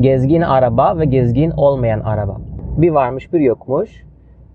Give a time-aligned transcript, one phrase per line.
[0.00, 2.36] Gezgin araba ve gezgin olmayan araba.
[2.76, 4.04] Bir varmış bir yokmuş.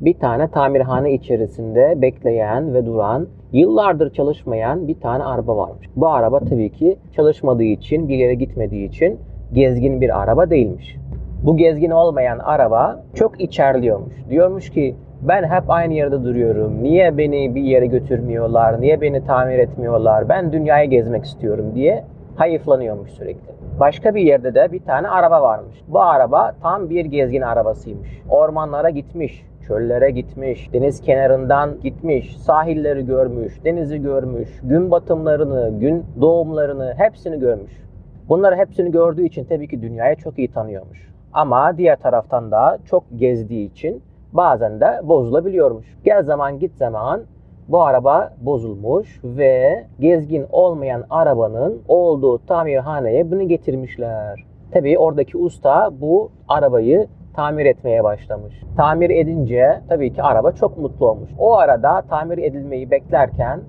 [0.00, 5.86] Bir tane tamirhane içerisinde bekleyen ve duran, yıllardır çalışmayan bir tane araba varmış.
[5.96, 9.18] Bu araba tabii ki çalışmadığı için, bir yere gitmediği için
[9.52, 10.96] gezgin bir araba değilmiş.
[11.44, 14.14] Bu gezgin olmayan araba çok içerliyormuş.
[14.30, 16.82] Diyormuş ki ben hep aynı yerde duruyorum.
[16.82, 18.80] Niye beni bir yere götürmüyorlar?
[18.80, 20.28] Niye beni tamir etmiyorlar?
[20.28, 22.04] Ben dünyayı gezmek istiyorum diye
[22.40, 23.52] hayıflanıyormuş sürekli.
[23.80, 25.76] Başka bir yerde de bir tane araba varmış.
[25.88, 28.08] Bu araba tam bir gezgin arabasıymış.
[28.28, 36.94] Ormanlara gitmiş, çöllere gitmiş, deniz kenarından gitmiş, sahilleri görmüş, denizi görmüş, gün batımlarını, gün doğumlarını
[36.96, 37.72] hepsini görmüş.
[38.28, 41.08] Bunları hepsini gördüğü için tabii ki dünyayı çok iyi tanıyormuş.
[41.32, 45.86] Ama diğer taraftan da çok gezdiği için bazen de bozulabiliyormuş.
[46.04, 47.22] Gel zaman git zaman
[47.70, 54.44] bu araba bozulmuş ve gezgin olmayan arabanın olduğu tamirhaneye bunu getirmişler.
[54.72, 58.62] Tabii oradaki usta bu arabayı tamir etmeye başlamış.
[58.76, 61.30] Tamir edince tabii ki araba çok mutlu olmuş.
[61.38, 63.60] O arada tamir edilmeyi beklerken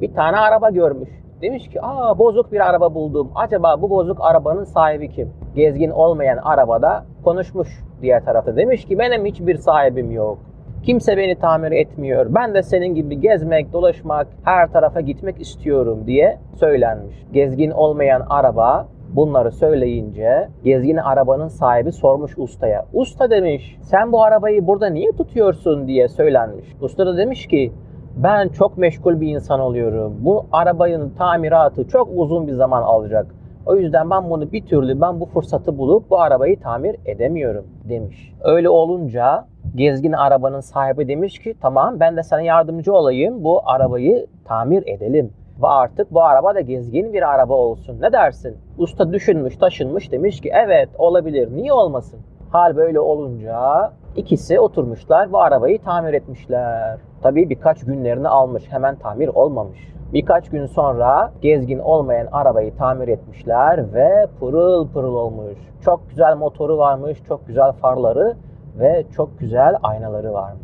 [0.00, 1.08] bir tane araba görmüş.
[1.42, 3.30] Demiş ki aa bozuk bir araba buldum.
[3.34, 5.32] Acaba bu bozuk arabanın sahibi kim?
[5.54, 7.68] Gezgin olmayan arabada konuşmuş
[8.02, 8.56] diğer tarafta.
[8.56, 10.38] Demiş ki benim hiçbir sahibim yok.
[10.84, 12.26] Kimse beni tamir etmiyor.
[12.30, 17.14] Ben de senin gibi gezmek, dolaşmak, her tarafa gitmek istiyorum diye söylenmiş.
[17.32, 22.86] Gezgin olmayan araba bunları söyleyince gezgin arabanın sahibi sormuş ustaya.
[22.92, 26.66] Usta demiş sen bu arabayı burada niye tutuyorsun diye söylenmiş.
[26.80, 27.72] Usta da demiş ki
[28.16, 30.16] ben çok meşgul bir insan oluyorum.
[30.20, 33.26] Bu arabanın tamiratı çok uzun bir zaman alacak.
[33.66, 38.32] O yüzden ben bunu bir türlü ben bu fırsatı bulup bu arabayı tamir edemiyorum demiş.
[38.42, 44.26] Öyle olunca gezgin arabanın sahibi demiş ki tamam ben de sana yardımcı olayım bu arabayı
[44.44, 45.32] tamir edelim.
[45.62, 48.00] Ve artık bu araba da gezgin bir araba olsun.
[48.00, 48.56] Ne dersin?
[48.78, 52.20] Usta düşünmüş taşınmış demiş ki evet olabilir niye olmasın?
[52.50, 56.98] Hal böyle olunca ikisi oturmuşlar bu arabayı tamir etmişler.
[57.22, 59.78] Tabii birkaç günlerini almış hemen tamir olmamış.
[60.12, 65.58] Birkaç gün sonra gezgin olmayan arabayı tamir etmişler ve pırıl pırıl olmuş.
[65.84, 68.36] Çok güzel motoru varmış, çok güzel farları
[68.78, 70.60] ve çok güzel aynaları varmış.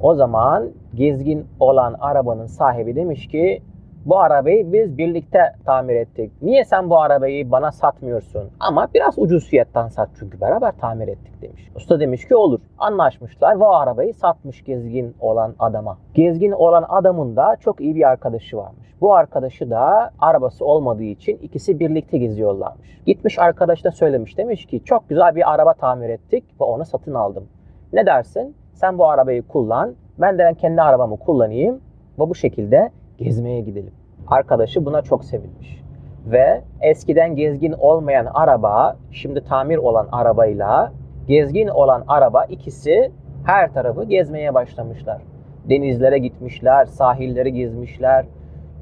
[0.00, 3.62] O zaman gezgin olan arabanın sahibi demiş ki
[4.06, 6.32] bu arabayı biz birlikte tamir ettik.
[6.42, 8.50] Niye sen bu arabayı bana satmıyorsun?
[8.60, 11.68] Ama biraz ucuz fiyattan sat çünkü beraber tamir ettik demiş.
[11.76, 12.60] Usta demiş ki olur.
[12.78, 15.98] Anlaşmışlar ve o arabayı satmış gezgin olan adama.
[16.14, 18.81] Gezgin olan adamın da çok iyi bir arkadaşı varmış.
[19.02, 23.02] Bu arkadaşı da arabası olmadığı için ikisi birlikte geziyorlarmış.
[23.06, 27.48] Gitmiş arkadaşına söylemiş demiş ki çok güzel bir araba tamir ettik ve onu satın aldım.
[27.92, 28.56] Ne dersin?
[28.74, 29.94] Sen bu arabayı kullan.
[30.18, 31.80] Ben de kendi arabamı kullanayım
[32.18, 33.92] ve bu şekilde gezmeye gidelim.
[34.26, 35.82] Arkadaşı buna çok sevinmiş.
[36.26, 40.92] Ve eskiden gezgin olmayan araba, şimdi tamir olan arabayla
[41.28, 43.12] gezgin olan araba ikisi
[43.46, 45.22] her tarafı gezmeye başlamışlar.
[45.68, 48.26] Denizlere gitmişler, sahilleri gezmişler,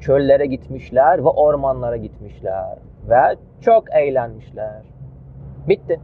[0.00, 2.78] çöllere gitmişler ve ormanlara gitmişler
[3.08, 4.82] ve çok eğlenmişler.
[5.68, 6.00] Bitti.